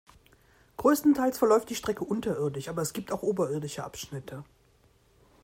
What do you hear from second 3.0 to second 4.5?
auch oberirdische Abschnitte.